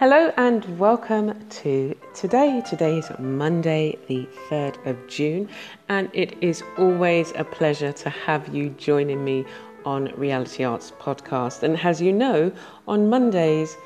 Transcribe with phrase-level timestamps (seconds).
[0.00, 2.62] Hello and welcome to today.
[2.66, 5.46] Today is Monday, the 3rd of June,
[5.90, 9.44] and it is always a pleasure to have you joining me
[9.84, 11.62] on Reality Arts Podcast.
[11.62, 12.50] And as you know,
[12.88, 13.76] on Mondays,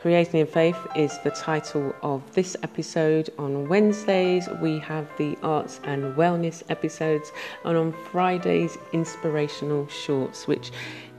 [0.00, 3.30] Creating in Faith is the title of this episode.
[3.36, 7.32] On Wednesdays, we have the arts and wellness episodes,
[7.64, 10.70] and on Fridays, inspirational shorts, which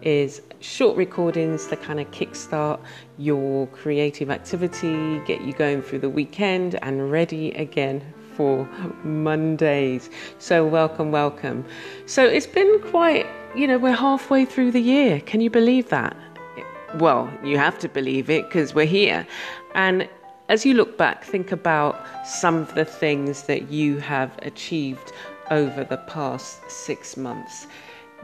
[0.01, 2.79] is short recordings to kind of kickstart
[3.17, 8.01] your creative activity, get you going through the weekend, and ready again
[8.37, 8.63] for
[9.03, 10.09] Mondays.
[10.37, 11.65] So, welcome, welcome.
[12.05, 13.27] So, it's been quite,
[13.57, 15.19] you know, we're halfway through the year.
[15.19, 16.15] Can you believe that?
[16.95, 19.27] Well, you have to believe it because we're here.
[19.75, 20.09] And
[20.49, 25.11] as you look back, think about some of the things that you have achieved
[25.51, 27.67] over the past six months.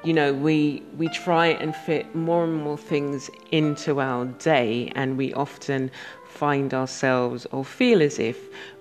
[0.03, 5.17] You know, we we try and fit more and more things into our day, and
[5.17, 5.91] we often
[6.27, 8.37] find ourselves or feel as if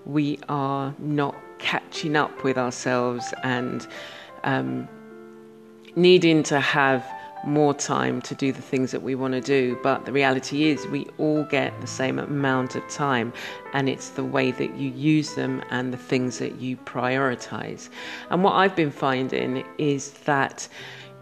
[0.06, 3.86] we are not catching up with ourselves and
[4.42, 4.88] um,
[5.94, 7.06] needing to have
[7.46, 9.78] more time to do the things that we want to do.
[9.82, 13.32] But the reality is, we all get the same amount of time,
[13.72, 17.88] and it's the way that you use them and the things that you prioritize.
[18.30, 20.68] And what I've been finding is that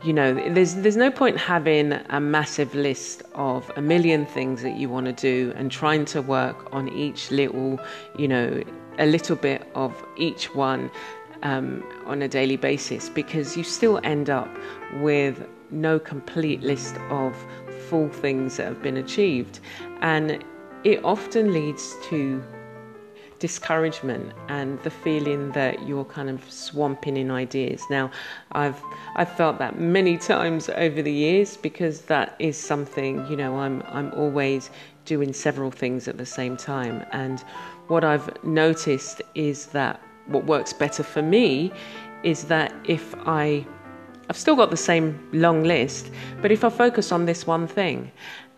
[0.04, 4.76] you know there's there's no point having a massive list of a million things that
[4.76, 7.78] you want to do and trying to work on each little
[8.18, 8.62] you know
[8.98, 10.90] a little bit of each one
[11.42, 14.48] um, on a daily basis because you still end up
[14.94, 17.34] with no complete list of
[17.88, 19.60] full things that have been achieved.
[20.00, 20.44] And
[20.84, 22.42] it often leads to
[23.42, 27.82] discouragement and the feeling that you're kind of swamping in ideas.
[27.90, 28.08] Now,
[28.52, 28.80] I've
[29.16, 33.82] I've felt that many times over the years because that is something, you know, I'm
[33.88, 34.70] I'm always
[35.06, 37.04] doing several things at the same time.
[37.10, 37.40] And
[37.88, 41.72] what I've noticed is that what works better for me
[42.22, 43.66] is that if I
[44.28, 46.10] I've still got the same long list,
[46.40, 48.10] but if I focus on this one thing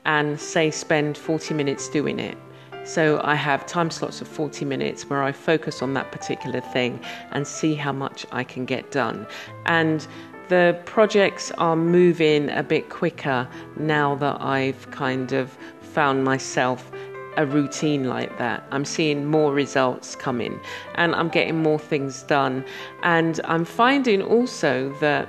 [0.05, 2.37] and say spend 40 minutes doing it,
[2.85, 7.01] so I have time slots of 40 minutes where I focus on that particular thing
[7.31, 9.27] and see how much I can get done.
[9.65, 10.07] And
[10.49, 13.49] the projects are moving a bit quicker
[13.79, 16.93] now that I've kind of found myself
[17.39, 18.63] a routine like that.
[18.71, 20.61] I'm seeing more results coming
[20.97, 22.65] and I'm getting more things done.
[23.03, 25.29] And I'm finding also that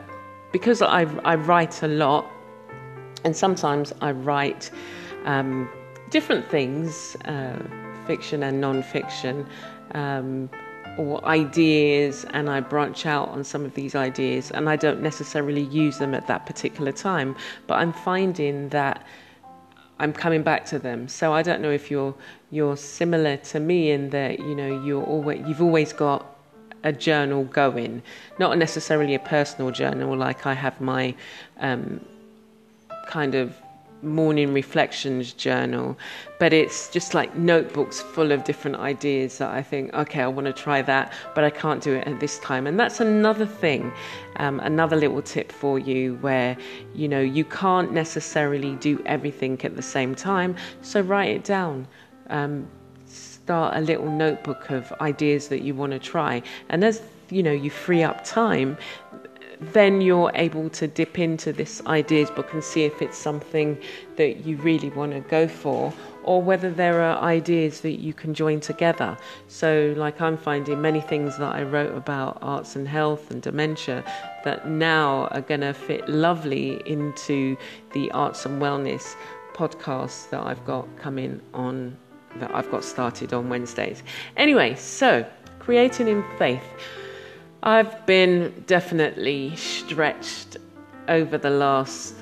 [0.55, 2.31] because I, I write a lot,
[3.25, 4.71] and sometimes I write
[5.25, 5.69] um,
[6.11, 7.61] different things, uh,
[8.07, 9.45] fiction and non-fiction,
[9.95, 10.49] um,
[10.97, 15.63] or ideas, and I branch out on some of these ideas, and I don't necessarily
[15.63, 17.35] use them at that particular time,
[17.67, 19.05] but I'm finding that
[19.99, 21.09] I'm coming back to them.
[21.09, 22.15] So I don't know if you're
[22.49, 26.34] you're similar to me in that you know you're always you've always got
[26.85, 28.01] a journal going,
[28.39, 31.13] not necessarily a personal journal like I have my
[31.59, 31.99] um,
[33.07, 33.53] kind of
[34.01, 35.97] morning reflections journal,
[36.39, 40.45] but it's just like notebooks full of different ideas that I think, okay, I want
[40.45, 42.67] to try that, but I can't do it at this time.
[42.67, 43.91] And that's another thing,
[44.37, 46.55] um, another little tip for you where
[46.93, 51.87] you know you can't necessarily do everything at the same time, so write it down.
[52.29, 52.67] Um,
[53.45, 56.41] start a little notebook of ideas that you want to try.
[56.69, 58.75] And as you know, you free up time,
[59.59, 63.77] then you're able to dip into this ideas book and see if it's something
[64.15, 68.33] that you really want to go for or whether there are ideas that you can
[68.33, 69.15] join together.
[69.47, 74.03] So, like I'm finding many things that I wrote about arts and health and dementia
[74.43, 77.55] that now are going to fit lovely into
[77.93, 79.13] the arts and wellness
[79.53, 81.95] podcast that I've got coming on
[82.39, 84.03] that I've got started on Wednesdays.
[84.37, 85.25] Anyway, so
[85.59, 86.63] creating in faith.
[87.63, 90.57] I've been definitely stretched
[91.07, 92.15] over the last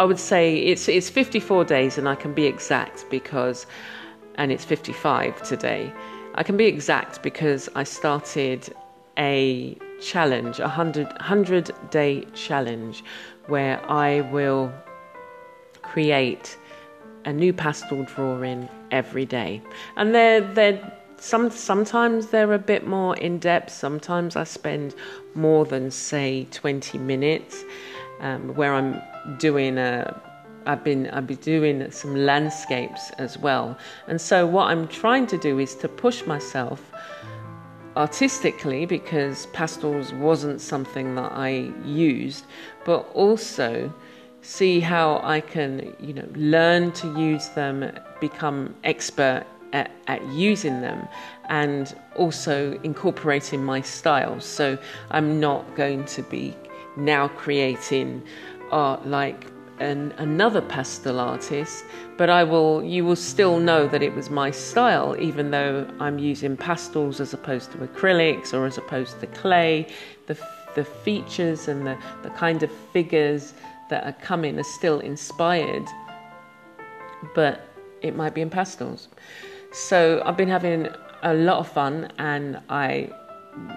[0.00, 3.66] I would say it's it's 54 days and I can be exact because
[4.36, 5.92] and it's 55 today.
[6.36, 8.74] I can be exact because I started
[9.18, 13.04] a challenge, a 100 100 day challenge
[13.46, 14.72] where I will
[15.82, 16.56] create
[17.26, 19.62] a new pastel drawing every day.
[19.96, 23.70] And they're, they're some, sometimes they're a bit more in depth.
[23.72, 24.94] Sometimes I spend
[25.34, 27.64] more than, say, 20 minutes
[28.20, 29.00] um, where I'm
[29.38, 30.20] doing a
[30.66, 33.78] I've been I've been doing some landscapes as well.
[34.08, 36.92] And so what I'm trying to do is to push myself
[37.96, 42.44] artistically because pastels wasn't something that I used,
[42.84, 43.92] but also
[44.42, 47.90] see how I can, you know, learn to use them,
[48.20, 51.06] become expert at, at, using them
[51.48, 54.40] and also incorporating my style.
[54.40, 54.78] So
[55.10, 56.56] I'm not going to be
[56.96, 58.22] now creating
[58.70, 59.46] art like
[59.78, 61.84] an, another pastel artist,
[62.18, 62.82] but I will.
[62.84, 67.32] You will still know that it was my style, even though I'm using pastels as
[67.32, 69.86] opposed to acrylics or as opposed to clay.
[70.26, 70.38] The
[70.74, 73.54] the features and the, the kind of figures
[73.90, 75.86] that are coming are still inspired,
[77.34, 77.68] but
[78.02, 79.08] it might be in pastels.
[79.72, 80.88] So I've been having
[81.22, 83.10] a lot of fun, and I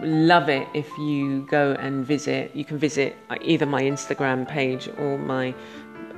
[0.01, 2.55] love it if you go and visit.
[2.55, 5.53] You can visit either my Instagram page or my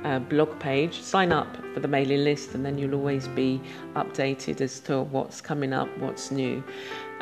[0.06, 1.02] uh, blog page.
[1.02, 3.60] Sign up for the mailing list, and then you'll always be
[3.94, 6.62] updated as to what's coming up, what's new.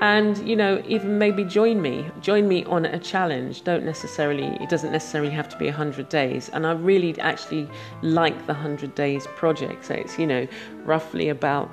[0.00, 2.06] And you know, even maybe join me.
[2.20, 3.64] Join me on a challenge.
[3.64, 4.56] Don't necessarily.
[4.60, 6.50] It doesn't necessarily have to be hundred days.
[6.52, 7.69] And I really actually
[8.02, 9.87] like the hundred days project.
[9.87, 10.46] So it's you know
[10.84, 11.70] roughly about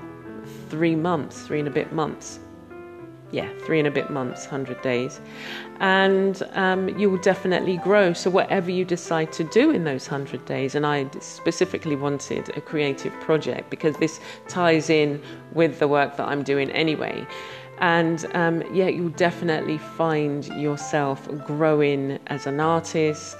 [0.69, 2.39] three months, three and a bit months
[3.31, 5.19] yeah, three and a bit months, 100 days.
[5.79, 8.13] And um, you will definitely grow.
[8.13, 12.61] So, whatever you decide to do in those 100 days, and I specifically wanted a
[12.61, 15.21] creative project because this ties in
[15.53, 17.25] with the work that I'm doing anyway.
[17.79, 23.37] And um, yeah, you'll definitely find yourself growing as an artist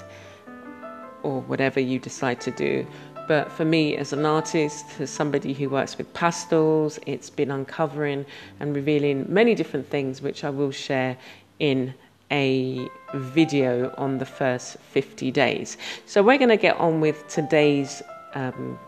[1.22, 2.84] or whatever you decide to do
[3.28, 8.26] but for me, as an artist, as somebody who works with pastels, it's been uncovering
[8.60, 11.16] and revealing many different things, which I will share
[11.58, 11.94] in
[12.30, 15.76] a video on the first 50 days.
[16.06, 18.02] So we're going to get on with today's
[18.34, 18.78] um,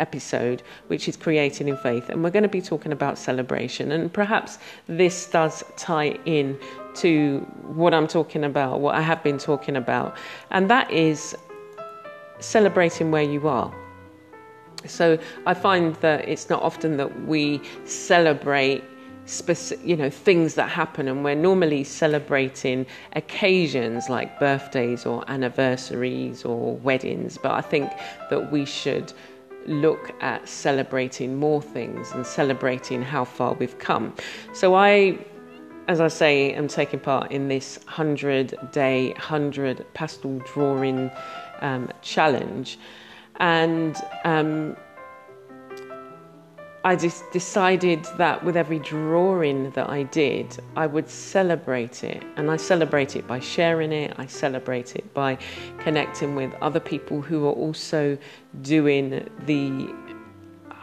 [0.00, 3.92] episode, which is Creating in Faith, and we're going to be talking about celebration.
[3.92, 4.58] And perhaps
[4.88, 6.58] this does tie in
[6.96, 10.16] to what I'm talking about, what I have been talking about,
[10.50, 11.36] and that is
[12.40, 13.72] celebrating where you are.
[14.86, 18.84] So I find that it's not often that we celebrate
[19.26, 26.44] specific, you know, things that happen, and we're normally celebrating occasions like birthdays or anniversaries
[26.44, 27.38] or weddings.
[27.38, 27.90] But I think
[28.30, 29.12] that we should
[29.66, 34.14] look at celebrating more things and celebrating how far we've come.
[34.52, 35.18] So I
[35.86, 41.10] as I say, am taking part in this 100 day, 100 pastel drawing
[41.64, 42.78] um, challenge.
[43.40, 44.76] And um,
[46.84, 52.22] I just decided that with every drawing that I did, I would celebrate it.
[52.36, 55.38] And I celebrate it by sharing it, I celebrate it by
[55.78, 58.18] connecting with other people who are also
[58.60, 59.86] doing the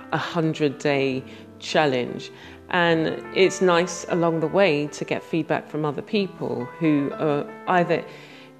[0.09, 1.23] 100 day
[1.59, 2.31] challenge.
[2.69, 8.03] And it's nice along the way to get feedback from other people who are either,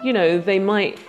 [0.04, 1.00] you know, they might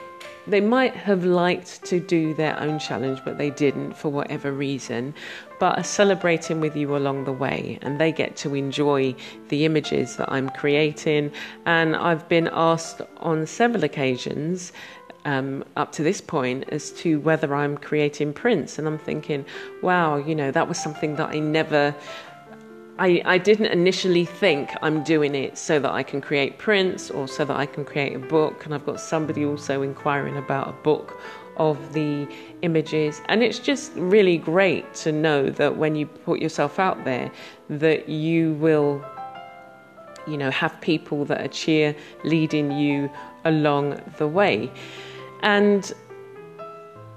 [0.46, 5.14] they might have liked to do their own challenge, but they didn't for whatever reason,
[5.60, 9.14] but are celebrating with you along the way, and they get to enjoy
[9.48, 11.30] the images that I'm creating.
[11.64, 14.72] And I've been asked on several occasions
[15.24, 19.44] um, up to this point as to whether I'm creating prints, and I'm thinking,
[19.80, 21.94] wow, you know, that was something that I never
[23.02, 27.26] I, I didn't initially think I'm doing it so that I can create prints or
[27.26, 28.64] so that I can create a book.
[28.64, 31.20] And I've got somebody also inquiring about a book
[31.56, 32.28] of the
[32.62, 33.20] images.
[33.26, 37.28] And it's just really great to know that when you put yourself out there,
[37.70, 39.04] that you will,
[40.28, 43.10] you know, have people that are cheer leading you
[43.44, 44.70] along the way.
[45.42, 45.92] And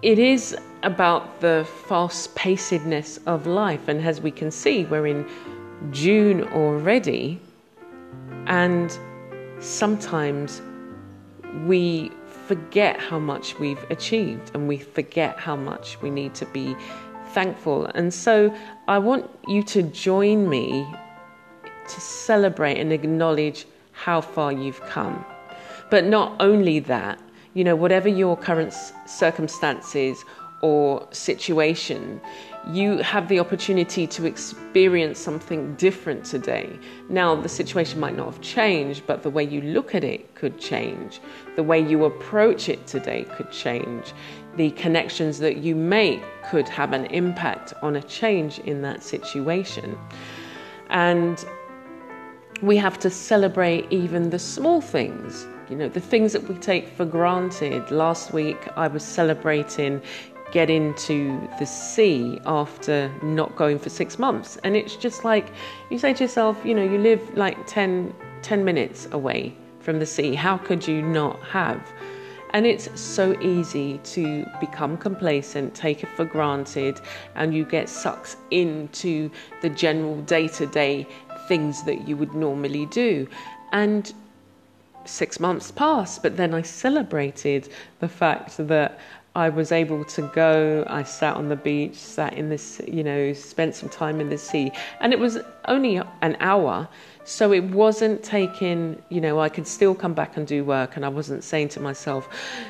[0.01, 3.87] it is about the fast pacedness of life.
[3.87, 5.27] And as we can see, we're in
[5.91, 7.39] June already,
[8.47, 8.97] and
[9.59, 10.61] sometimes
[11.65, 12.11] we
[12.47, 16.75] forget how much we've achieved and we forget how much we need to be
[17.29, 17.85] thankful.
[17.95, 18.55] And so
[18.87, 20.85] I want you to join me
[21.87, 25.25] to celebrate and acknowledge how far you've come.
[25.89, 27.19] But not only that,
[27.53, 28.73] you know, whatever your current
[29.05, 30.23] circumstances
[30.61, 32.21] or situation,
[32.71, 36.79] you have the opportunity to experience something different today.
[37.09, 40.57] Now, the situation might not have changed, but the way you look at it could
[40.59, 41.21] change.
[41.55, 44.13] The way you approach it today could change.
[44.57, 49.97] the connections that you make could have an impact on a change in that situation.
[50.89, 51.43] And
[52.61, 56.87] we have to celebrate even the small things, you know, the things that we take
[56.87, 57.91] for granted.
[57.91, 60.01] Last week I was celebrating
[60.51, 64.57] getting into the sea after not going for six months.
[64.63, 65.51] And it's just like
[65.89, 70.05] you say to yourself, you know, you live like 10, 10 minutes away from the
[70.05, 70.35] sea.
[70.35, 71.81] How could you not have?
[72.51, 77.01] And it's so easy to become complacent, take it for granted,
[77.35, 79.29] and you get sucked into
[79.61, 81.05] the general day to day
[81.49, 83.27] things that you would normally do.
[83.73, 84.13] And
[85.03, 88.99] six months passed, but then I celebrated the fact that
[89.35, 90.85] I was able to go.
[90.87, 94.37] I sat on the beach, sat in this, you know, spent some time in the
[94.37, 95.37] sea, and it was
[95.67, 96.87] only an hour.
[97.25, 101.03] So it wasn't taking, you know, I could still come back and do work, and
[101.03, 102.29] I wasn't saying to myself,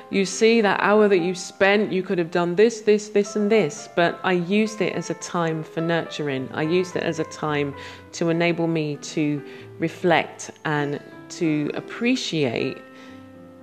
[0.09, 3.51] you see, that hour that you spent, you could have done this, this, this, and
[3.51, 3.89] this.
[3.95, 6.49] But I used it as a time for nurturing.
[6.53, 7.75] I used it as a time
[8.13, 9.43] to enable me to
[9.77, 12.77] reflect and to appreciate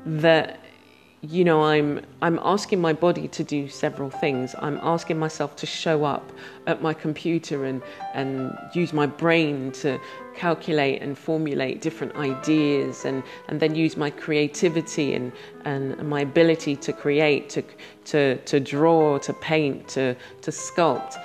[0.05, 0.62] that
[1.23, 4.57] you know i'm i'm asking my body to do several things.
[4.59, 6.33] I'm asking myself to show up
[6.67, 7.81] at my computer and
[8.13, 10.01] and use my brain to
[10.35, 15.31] calculate and formulate different ideas and and then use my creativity and
[15.65, 17.63] and my ability to create to
[18.07, 21.17] to to draw to paint to to sculpt.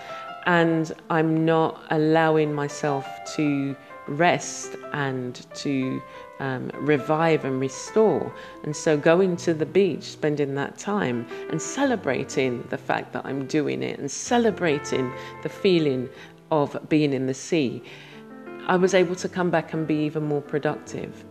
[0.45, 3.75] And i'm not allowing myself to
[4.07, 6.01] rest and to
[6.39, 8.33] um, revive and restore.
[8.63, 13.47] And so going to the beach, spending that time and celebrating the fact that I'm
[13.47, 15.11] doing it and celebrating
[15.43, 16.09] the feeling
[16.51, 17.81] of being in the sea,
[18.67, 21.23] I was able to come back and be even more productive.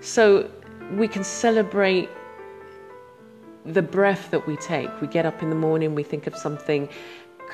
[0.00, 0.50] So
[0.92, 2.08] we can celebrate
[3.64, 5.00] the breath that we take.
[5.00, 6.88] We get up in the morning, we think of something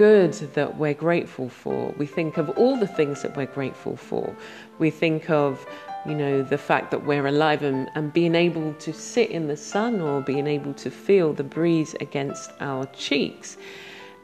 [0.00, 1.94] good that we're grateful for.
[1.98, 4.34] We think of all the things that we're grateful for.
[4.78, 5.66] We think of
[6.06, 9.58] you know, the fact that we're alive and, and being able to sit in the
[9.58, 13.58] sun or being able to feel the breeze against our cheeks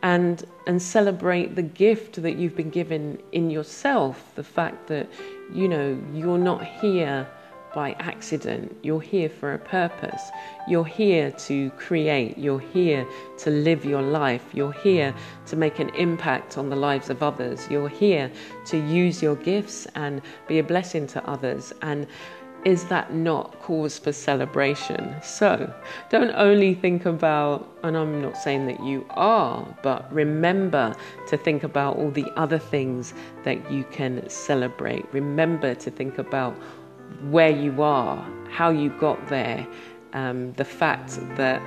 [0.03, 5.07] and and celebrate the gift that you've been given in yourself the fact that
[5.53, 7.27] you know you're not here
[7.77, 8.75] by accident.
[8.83, 10.23] You're here for a purpose.
[10.67, 12.39] You're here to create.
[12.39, 13.07] You're here
[13.37, 14.47] to live your life.
[14.55, 15.15] You're here
[15.45, 17.69] to make an impact on the lives of others.
[17.71, 18.33] You're here
[18.65, 21.75] to use your gifts and be a blessing to others.
[21.83, 22.07] And
[22.65, 25.15] is that not cause for celebration?
[25.23, 25.71] So
[26.09, 30.97] don't only think about, and I'm not saying that you are, but remember
[31.29, 33.13] to think about all the other things
[33.45, 35.05] that you can celebrate.
[35.13, 36.57] Remember to think about
[37.31, 39.67] where you are, how you got there,
[40.13, 41.61] um, the fact that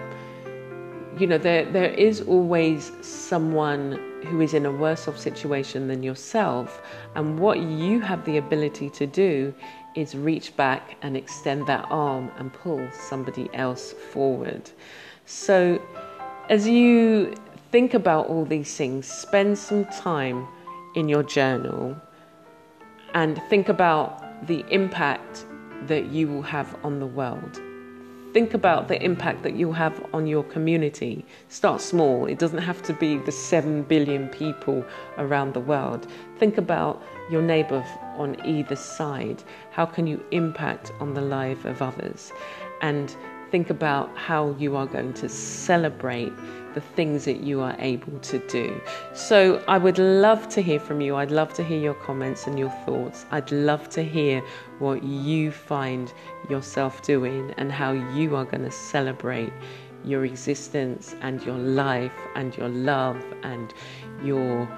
[1.18, 6.04] you know there there is always someone who is in a worse off situation than
[6.04, 6.82] yourself,
[7.16, 9.54] and what you have the ability to do
[9.96, 14.70] is reach back and extend that arm and pull somebody else forward.
[15.26, 15.82] So,
[16.50, 17.36] as you
[17.72, 20.48] think about all these things, spend some time
[20.96, 21.96] in your journal
[23.14, 25.46] and think about the impact
[25.88, 27.62] that you will have on the world.
[28.32, 31.26] Think about the impact that you'll have on your community.
[31.48, 32.28] Start small.
[32.28, 34.86] It doesn't have to be the 7 billion people
[35.18, 36.06] around the world.
[36.38, 37.84] Think about your neighbor
[38.18, 39.44] on either side.
[39.72, 42.32] How can you impact on the life of others?
[42.82, 43.16] And
[43.50, 46.34] think about how you are going to celebrate
[46.74, 48.82] the things that you are able to do.
[49.14, 51.16] So I would love to hear from you.
[51.16, 53.26] I'd love to hear your comments and your thoughts.
[53.32, 54.42] I'd love to hear
[54.80, 56.14] what you find
[56.50, 59.54] yourself doing and how you are going to celebrate
[60.06, 63.74] your existence and your life and your love and
[64.24, 64.70] your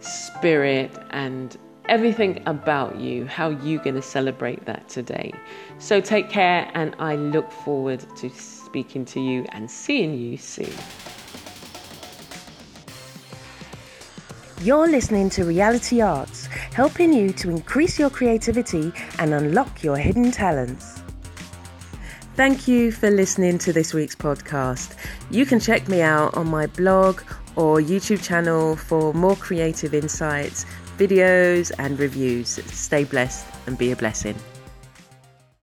[0.00, 1.56] spirit and
[1.88, 5.32] everything about you, how you're going to celebrate that today.
[5.78, 10.74] So take care, and I look forward to speaking to you and seeing you soon.
[14.62, 20.30] You're listening to Reality Arts, helping you to increase your creativity and unlock your hidden
[20.30, 21.02] talents.
[22.36, 24.96] Thank you for listening to this week's podcast.
[25.30, 27.20] You can check me out on my blog
[27.54, 30.64] or YouTube channel for more creative insights,
[30.96, 32.48] videos, and reviews.
[32.48, 34.36] Stay blessed and be a blessing.